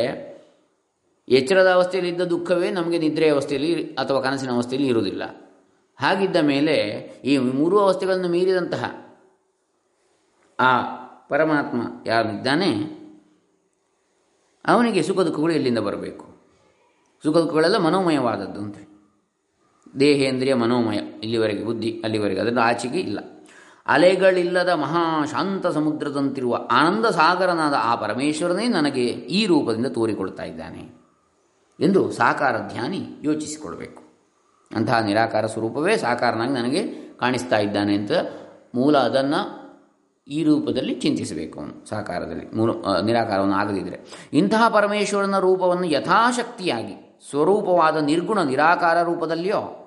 [1.29, 5.23] ಎಚ್ಚರದ ಅವಸ್ಥೆಯಲ್ಲಿ ಇದ್ದ ದುಃಖವೇ ನಮಗೆ ನಿದ್ರೆಯ ಅವಸ್ಥೆಯಲ್ಲಿ ಅಥವಾ ಕನಸಿನ ಅವಸ್ಥೆಯಲ್ಲಿ ಇರುವುದಿಲ್ಲ.
[6.01, 6.77] ಹಾಗಿದ್ದ ಮೇಲೆ
[7.25, 8.85] ಈ ಮೂರು ಅವಸ್ಥೆಗಳನ್ನು ಮೀರಿದಂತಹ
[10.61, 10.83] ಆ
[11.29, 12.71] ಪರಮಾತ್ಮ ಯಾರಿದ್ದಾನೆ
[14.67, 16.27] ಅವನಿಗೆ ಸುಖ ದುಃಖಗಳು ಎಲ್ಲಿಂದ ಬರಬೇಕು?
[17.23, 18.92] ಸುಖ ದುಃಖಗಳೆಲ್ಲ ಮನೋಮಯವಾದದ್ದು ಅಂತೇಳಿ
[20.01, 23.19] ದೇಹೇಂದ್ರಿಯ ಮನೋಮಯ, ಇಲ್ಲಿವರೆಗೆ ಬುದ್ಧಿ, ಅಲ್ಲಿವರೆಗೆ ಅದರಿಂದ ಆಚೆಗೆ ಇಲ್ಲ.
[23.87, 30.83] ಅಲೆಗಳಿಲ್ಲದ ಮಹಾಶಾಂತ ಸಮುದ್ರದಂತಿರುವ ಆನಂದ ಸಾಗರನಾದ ಆ ಪರಮೇಶ್ವರನೇ ನನಗೆ ಈ ರೂಪದಿಂದ ತೋರಿಕೊಳ್ತಾ ಇದ್ದಾನೆ
[31.81, 34.03] ಎಂದು ಸಾಕಾರ ಧ್ಯಾನಿ ಯೋಚಿಸಿಕೊಳ್ಬೇಕು.
[34.77, 36.83] ಅಂತಹ ನಿರಾಕಾರ ಸ್ವರೂಪವೇ ಸಾಕಾರನಾಗಿ ನನಗೆ
[37.17, 38.13] ಕಾಣಿಸ್ತಾ ಇದ್ದಾನೆ ಅಂತ
[38.75, 39.41] ಮೂಲ ಅದನ್ನು
[40.29, 42.47] ಈ ರೂಪದಲ್ಲಿ ಚಿಂತಿಸಬೇಕು ಅವನು ಸಾಕಾರದಲ್ಲಿ.
[42.57, 42.71] ಮೂಲ
[43.01, 49.82] ನಿರಾಕಾರವನ್ನು ಆಗದಿದ್ದರೆ ಇಂತಹ ಪರಮೇಶ್ವರನ ರೂಪವನ್ನು ಯಥಾಶಕ್ತಿಯಾಗಿ, ಸ್ವರೂಪವಾದ ನಿರ್ಗುಣ ನಿರಾಕಾರ ರೂಪದಲ್ಲಿಯೋ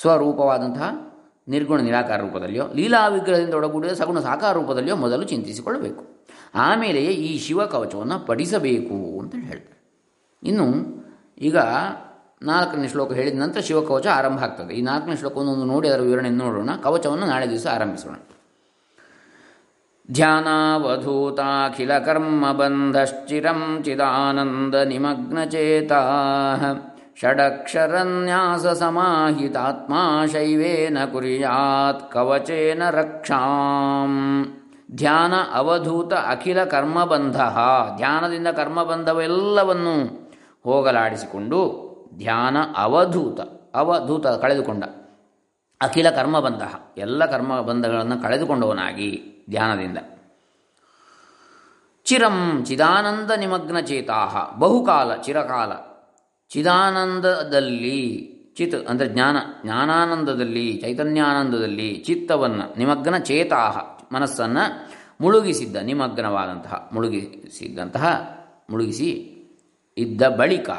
[0.00, 1.12] ಸ್ವರೂಪವಾದಂತಹ
[1.48, 6.04] ನಿರ್ಗುಣ ನಿರಾಕಾರ ರೂಪದಲ್ಲಿಯೋ, ಲೀಲಾ ವಿಗ್ರಹದಿಂದ ಒಳಗೂಡಿದ ಸಗುಣ ಸಾಕಾರ ರೂಪದಲ್ಲಿಯೋ ಮೊದಲು ಚಿಂತಿಸಿಕೊಳ್ಳಬೇಕು.
[6.54, 9.82] ಆಮೇಲೆಯೇ ಈ ಶಿವಕವಚವನ್ನು ಪಡಿಸಬೇಕು ಅಂತ ಹೇಳ್ತಾರೆ.
[10.42, 10.66] ಇನ್ನು
[11.38, 11.56] ಈಗ
[12.42, 14.74] ನಾಲ್ಕನೇ ಶ್ಲೋಕ ಹೇಳಿದ ನಂತರ ಶಿವಕವಚ ಆರಂಭ ಆಗ್ತದೆ.
[14.74, 16.70] ಈ ನಾಲ್ಕನೇ ಶ್ಲೋಕವನ್ನು ನೋಡಿ, ಅದರ ವಿವರಣೆ ನೋಡೋಣ.
[16.82, 18.14] ಕವಚವನ್ನು ನಾಳೆ ದಿವಸ ಆರಂಭಿಸೋಣ.
[20.12, 26.00] ಧ್ಯಾನಾವಧೂತಾಖಿಲ ಕರ್ಮಬಂಧಶ್ಚಿರಂ ಚಿದಾನಂದ ನಿಮಗ್ನಚೇತಾ
[28.74, 29.94] ಸಮಾಹಿತಾತ್ಮ
[30.32, 34.44] ಶೈವೇನ ಕುರಿಯಾತ್ ಕವಚೇನ ರಕ್ಷಾಂ.
[34.94, 37.36] ಧ್ಯಾನ, ಅವಧೂತ, ಅಖಿಲ ಕರ್ಮಬಂಧ.
[37.96, 40.22] ಧ್ಯಾನದಿಂದ ಕರ್ಮಬಂಧವೆಲ್ಲವನ್ನು
[40.64, 43.40] ಹೋಗಲಾಡಿಸಿಕೊಂಡು ಧ್ಯಾನ, ಅವಧೂತ
[43.74, 44.84] ಅವಧೂತ ಕಳೆದುಕೊಂಡ.
[45.80, 46.62] ಅಖಿಲ ಕರ್ಮಬಂಧ.
[46.96, 49.98] ಎಲ್ಲ ಕರ್ಮಬಂಧಗಳನ್ನು ಕಳೆದುಕೊಂಡವನಾಗಿ ಧ್ಯಾನದಿಂದ.
[52.04, 54.58] ಚಿರಂ ಚಿದಾನಂದ ನಿಮಗ್ನ ಚೇತಾಹ.
[54.58, 55.91] ಬಹುಕಾಲ ಚಿರಕಾಲ
[56.52, 63.78] ಚಿದಾನಂದದಲ್ಲಿ ಚಿತ್, ಅಂದರೆ ಜ್ಞಾನ, ಜ್ಞಾನಾನಂದದಲ್ಲಿ, ಚೈತನ್ಯಾನಂದದಲ್ಲಿ ಚಿತ್ತವನ್ನು, ನಿಮಗ್ನ ಚೇತಾಹ,
[64.12, 64.88] ಮನಸ್ಸನ್ನು
[65.20, 68.04] ಮುಳುಗಿಸಿದ್ದ, ನಿಮಗ್ನವಾದಂತಹ, ಮುಳುಗಿಸಿದ್ದಂತಹ,
[68.70, 69.10] ಮುಳುಗಿಸಿ
[69.96, 70.70] ಇದ್ದ ಬಳಿಕ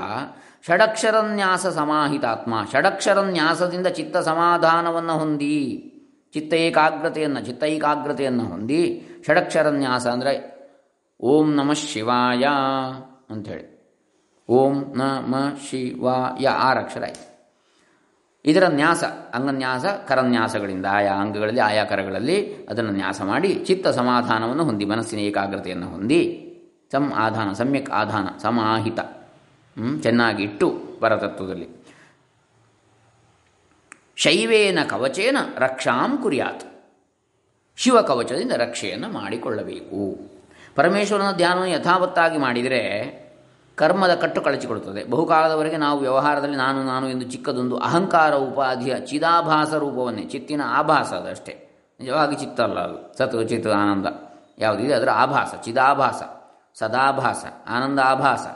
[0.68, 5.90] ಷಡಕ್ಷರನ್ಯಾಸ ಸಮಾಹಿತಾತ್ಮ, ಷಡಕ್ಷರನ್ಯಾಸದಿಂದ ಚಿತ್ತ ಸಮಾಧಾನವನ್ನು ಹೊಂದಿ,
[6.34, 8.82] ಚಿತ್ತ ಏಕಾಗ್ರತೆಯನ್ನು ಚಿತ್ತ ಏಕಾಗ್ರತೆಯನ್ನು ಹೊಂದಿ,
[9.28, 10.34] ಷಡಕ್ಷರನ್ಯಾಸ ಅಂದರೆ
[11.20, 12.46] ಓಂ ನಮಃ ಶಿವಾಯ
[13.30, 13.73] ಅಂಥೇಳಿ.
[14.50, 15.36] ಓಂ ನ ಮ
[15.70, 16.08] ಶಿ ವ
[16.40, 17.34] ಯ ಆರು ಅಕ್ಷರ ಆಯಿತು
[18.46, 25.20] ಇದರ ನ್ಯಾಸ, ಅಂಗನ್ಯಾಸ, ಕರನ್ಯಾಸಗಳಿಂದ ಆಯಾ ಅಂಗಗಳಲ್ಲಿ, ಆಯಾ ಕರಗಳಲ್ಲಿ ಅದನ್ನು ನ್ಯಾಸ ಮಾಡಿ ಚಿತ್ತ ಸಮಾಧಾನವನ್ನು ಹೊಂದಿ, ಮನಸ್ಸಿನ
[25.20, 26.50] ಏಕಾಗ್ರತೆಯನ್ನು ಹೊಂದಿ
[26.92, 29.00] ಸಮ್ ಆಧಾನ, ಸಮ್ಯಕ್ ಆಧಾನ, ಸಮಾಹಿತ
[30.02, 31.68] ಚೆನ್ನಾಗಿ ಇಟ್ಟು ಪರತತ್ವದಲ್ಲಿ.
[34.16, 36.64] ಶೈವೇನ ಕವಚೇನ ರಕ್ಷಾಂ ಕುರಿಯಾತ್.
[37.76, 40.20] ಶಿವ ಕವಚದಿಂದ ರಕ್ಷೆಯನ್ನು ಮಾಡಿಕೊಳ್ಳಬೇಕು.
[40.76, 43.23] ಪರಮೇಶ್ವರನ ಧ್ಯಾನವನ್ನು ಯಥಾವತ್ತಾಗಿ ಮಾಡಿದರೆ
[43.76, 45.04] ಕರ್ಮದ ಕಟ್ಟು ಕಳಚಿಕೊಡುತ್ತದೆ.
[45.04, 52.36] ಬಹುಕಾಲದವರೆಗೆ ನಾವು ವ್ಯವಹಾರದಲ್ಲಿ ನಾನು ನಾನು ಎಂದು ಚಿಕ್ಕದೊಂದು ಅಹಂಕಾರ ಉಪಾಧಿಯ ಚಿದಾಭಾಸ ರೂಪವನ್ನೇ, ಚಿತ್ತಿನ ಆಭಾಸ ಅದಷ್ಟೇ ನಿಜವಾಗಿ
[52.36, 53.18] ಚಿತ್ತ ಅಲ್ಲ ಅದು.
[53.18, 54.06] ಸತ್ ಚಿತ್ ಆನಂದ
[54.60, 56.24] ಯಾವುದಿದೆ ಅದರ ಆಭಾಸ, ಚಿದಾಭಾಸ,
[56.80, 58.48] ಸದಾಭಾಸ ಆನಂದ ಆಭಾಸ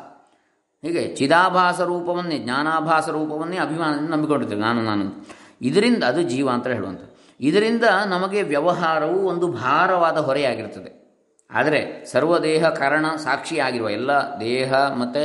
[0.86, 5.28] ಹೀಗೆ ಚಿದಾಭಾಸ ರೂಪವನ್ನೇ, ಜ್ಞಾನಾಭಾಸ ರೂಪವನ್ನೇ ಅಭಿಮಾನದಿಂದ ನಂಬಿಕೊಂಡಿರ್ತೇವೆ ನಾನು ನಾನು
[5.62, 7.36] ಇದರಿಂದ ಅದು ಜೀವ ಅಂತ ಹೇಳುವಂಥದ್ದು.
[7.40, 11.07] ಇದರಿಂದ ನಮಗೆ ವ್ಯವಹಾರವು ಒಂದು ಭಾರವಾದ ಹೊರೆಯಾಗಿರ್ತದೆ
[11.50, 15.22] ಆದರೆ ಸರ್ವದೇಹ ಕಾರಣ ಸಾಕ್ಷಿಯಾಗಿರುವ ಎಲ್ಲ ದೇಹ ಮತ್ತು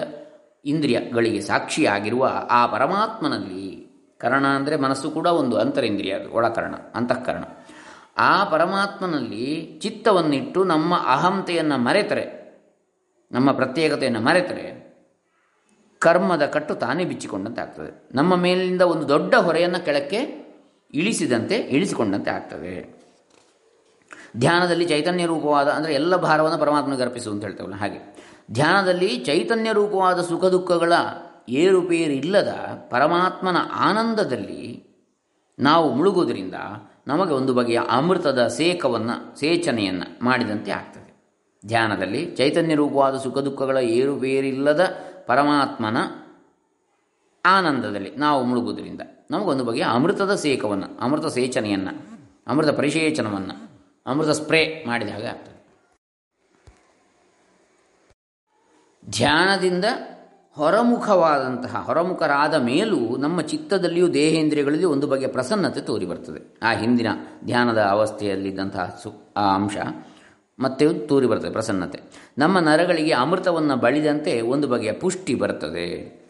[0.65, 3.87] ಇಂದ್ರಿಯಗಳಿಗೆ ಸಾಕ್ಷಿಯಾಗಿರುವ ಆ ಪರಮಾತ್ಮನಲ್ಲಿ
[4.19, 7.45] ಕರಣ ಅಂದರೆ ಮನಸ್ಸು ಕೂಡ ಒಂದು ಅಂತರಿಂದ್ರಿಯ, ಅದು ಒಳಕರಣ, ಅಂತಃಕರಣ.
[8.19, 12.25] ಆ ಪರಮಾತ್ಮನಲ್ಲಿ ಚಿತ್ತವನ್ನಿಟ್ಟು ನಮ್ಮ ಅಹಂತೆಯನ್ನು ಮರೆತರೆ,
[13.33, 14.83] ನಮ್ಮ ಪ್ರತ್ಯೇಕತೆಯನ್ನು ಮರೆತರೆ,
[15.99, 20.21] ಕರ್ಮದ ಕಟ್ಟು ತಾನೇ ಬಿಚ್ಚಿಕೊಂಡಂತೆ ಆಗ್ತದೆ ನಮ್ಮ ಮೇಲಿಂದ ಒಂದು ದೊಡ್ಡ ಹೊರೆಯನ್ನು ಕೆಳಕ್ಕೆ
[20.95, 23.02] ಇಳಿಸಿದಂತೆ ಇಳಿಸಿಕೊಂಡಂತೆ ಆಗ್ತದೆ.
[24.39, 28.15] ಧ್ಯಾನದಲ್ಲಿ ಚೈತನ್ಯ ರೂಪವಾದ, ಅಂದರೆ ಎಲ್ಲ ಭಾರವನ್ನು ಪರಮಾತ್ಮನಿಗೆ ಅರ್ಪಿಸು ಅಂತ ಹೇಳ್ತೇವಲ್ಲ, ಹಾಗೆ.
[28.53, 30.93] ಧ್ಯಾನದಲ್ಲಿ ಚೈತನ್ಯ ರೂಪವಾದ ಸುಖ ದುಃಖಗಳ
[31.49, 32.53] ಏರುಪೇರಿಲ್ಲದ
[32.91, 34.87] ಪರಮಾತ್ಮನ ಆನಂದದಲ್ಲಿ
[35.59, 36.55] ನಾವು ಮುಳುಗುವುದರಿಂದ
[37.07, 41.11] ನಮಗೆ ಒಂದು ಬಗೆಯ ಅಮೃತದ ಸೇಕವನ್ನು, ಸೇಚನೆಯನ್ನು ಮಾಡಿದಂತೆ ಆಗ್ತದೆ.
[41.67, 44.85] ಧ್ಯಾನದಲ್ಲಿ ಚೈತನ್ಯ ರೂಪವಾದ ಸುಖ ದುಃಖಗಳ ಏರುಪೇರಿಲ್ಲದ
[45.27, 45.99] ಪರಮಾತ್ಮನ
[47.45, 51.93] ಆನಂದದಲ್ಲಿ ನಾವು ಮುಳುಗುವುದರಿಂದ ನಮಗೊಂದು ಬಗೆಯ ಅಮೃತದ ಸೇಕವನ್ನು, ಅಮೃತ ಸೇಚನೆಯನ್ನು,
[52.47, 53.62] ಅಮೃತ ಪರಿಶೇಚನವನ್ನು
[54.07, 55.53] ಅಮೃತ ಸ್ಪ್ರೇ ಮಾಡಿದ ಹಾಗೆ ಆಗ್ತದೆ.
[59.11, 59.85] ಧ್ಯಾನದಿಂದ
[60.53, 66.59] ಹೊರಮುಖವಾದಂತಹ, ಹೊರಮುಖರಾದ ಮೇಲೂ ನಮ್ಮ ಚಿತ್ತದಲ್ಲಿಯೂ ದೇಹೇಂದ್ರಿಯಗಳಲ್ಲಿ ಒಂದು ಬಗೆಯ ಪ್ರಸನ್ನತೆ ತೋರಿ ಬರ್ತದೆ.
[66.63, 67.07] ಆ ಹಿಂದಿನ
[67.45, 69.77] ಧ್ಯಾನದ ಅವಸ್ಥೆಯಲ್ಲಿದ್ದಂತಹ ಸು, ಆ ಅಂಶ
[70.59, 72.01] ಮತ್ತೆ ತೋರಿ ಬರ್ತದೆ ಪ್ರಸನ್ನತೆ.
[72.39, 76.22] ನಮ್ಮ ನರಗಳಿಗೆ ಅಮೃತವನ್ನು ಬಳಿದಂತೆ ಒಂದು ಬಗೆಯ ಪುಷ್ಟಿ ಬರ್ತದೆ.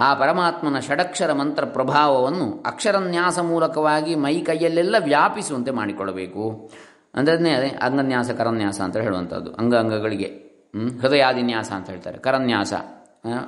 [0.00, 6.70] ಆ ಪರಮಾತ್ಮನ ಷಡಕ್ಷರ ಮಂತ್ರ ಪ್ರಭಾವವನ್ನು ಅಕ್ಷರನ್ಯಾಸ ಮೂಲಕವಾಗಿ ಮೈ ಕೈಯಲ್ಲೆಲ್ಲ ವ್ಯಾಪಿಸುವಂತೆ ಮಾಡಿಕೊಳ್ಳಬೇಕು.
[7.14, 9.52] ಅಂದ್ರೆ ಅದೇ ಅಂಗನ್ಯಾಸ, ಕರನ್ಯಾಸ ಅಂತ ಹೇಳುವಂಥದ್ದು.
[9.52, 10.26] ಅಂಗ ಅಂಗಗಳಿಗೆ
[11.00, 12.18] ಹೃದಯಾದಿನ್ಯಾಸ ಅಂತ ಹೇಳ್ತಾರೆ.
[12.18, 12.72] ಕರನ್ಯಾಸ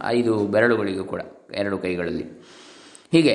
[0.07, 1.21] ಐದು ಬೆರಳುಗಳಿಗೂ ಕೂಡ,
[1.55, 2.25] ಎರಡು ಕೈಗಳಲ್ಲಿ.
[3.13, 3.35] ಹೀಗೆ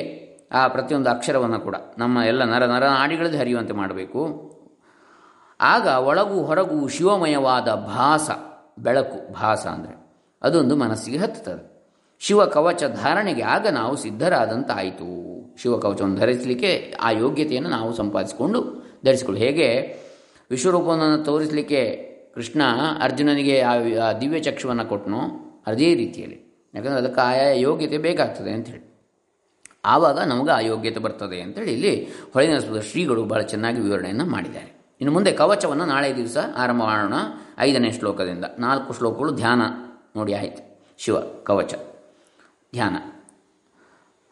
[0.52, 4.20] ಆ ಪ್ರತಿಯೊಂದು ಅಕ್ಷರವನ್ನು ಕೂಡ ನಮ್ಮ ಎಲ್ಲ ನರ ನರ ನಾಡಿಗಳಲ್ಲಿ ಹರಿಯುವಂತೆ ಮಾಡಬೇಕು.
[5.60, 8.30] ಆಗ ಒಳಗು ಹೊರಗು ಶಿವಮಯವಾದ ಭಾಸ,
[8.78, 9.94] ಬೆಳಕು, ಭಾಸ ಅಂದರೆ
[10.42, 11.67] ಅದೊಂದು ಮನಸ್ಸಿಗೆ ಹತ್ತುತ್ತದೆ.
[12.18, 15.08] ಶಿವ ಕವಚ ಧಾರಣೆಗೆ ಆಗ ನಾವು ಸಿದ್ಧರಾದಂತಾಯಿತು.
[15.62, 18.60] ಶಿವ ಕವಚವನ್ನು ಧರಿಸಲಿಕ್ಕೆ ಆ ಯೋಗ್ಯತೆಯನ್ನು ನಾವು ಸಂಪಾದಿಸಿಕೊಂಡು
[19.04, 19.68] ಧರಿಸಿಕೊಳ್ಳಿ ಹೇಗೆ?
[20.50, 21.80] ವಿಶ್ವರೂಪವನ್ನು ತೋರಿಸಲಿಕ್ಕೆ
[22.34, 22.62] ಕೃಷ್ಣ
[23.02, 23.76] ಅರ್ಜುನನಿಗೆ ಆ
[24.12, 25.20] ದಿವ್ಯ ಚಕ್ಷುವನ್ನು ಕೊಟ್ಟನು
[25.66, 26.70] ಅದೇ ರೀತಿಯಲ್ಲಿ.
[26.74, 28.88] ಯಾಕಂದರೆ ಅದಕ್ಕೆ ಆಯಾ ಯೋಗ್ಯತೆ ಬೇಕಾಗ್ತದೆ ಅಂಥೇಳಿ
[29.84, 34.96] ಆವಾಗ ನಮಗೆ ಆ ಯೋಗ್ಯತೆ ಬರ್ತದೆ ಅಂತೇಳಿ ಇಲ್ಲಿ ಹೊಳೆನ ಶ್ರೀಗಳು ಭಾಳ ಚೆನ್ನಾಗಿ ವಿವರಣೆಯನ್ನು ಮಾಡಿದ್ದಾರೆ.
[35.00, 37.14] ಇನ್ನು ಮುಂದೆ ಕವಚವನ್ನು ನಾಳೆ ದಿವಸ ಆರಂಭ ಮಾಡೋಣ
[37.58, 39.62] ಐದನೇ ಶ್ಲೋಕದಿಂದ ನಾಲ್ಕು ಶ್ಲೋಕಗಳು ಧ್ಯಾನ
[40.16, 40.62] ನೋಡಿ ಆಯಿತು.
[40.98, 41.74] ಶಿವ ಕವಚ.
[42.72, 42.96] ಧ್ಯಾನ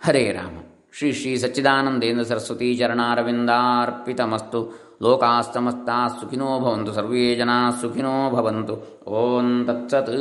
[0.00, 0.56] ಹರೇ ರಾಮ
[0.98, 4.60] ಶ್ರೀ ಶ್ರೀ ಸಚ್ಚಿದಾನಂದೇಂದ್ರ ಸರಸ್ವತಿ ಚರಣಾರವಿಂದಾರ್ಪಿತಮಸ್ತು
[5.02, 8.74] ಲೋಕಾಸ್ತಮಸ್ತಾ ಸುಖಿನೋ ಭವಂತು ಸರ್ವೇ ಜನಾ ಸುಖಿನೋ ಭವಂತು
[9.14, 10.12] ಓಂ ತತ್ಸತ್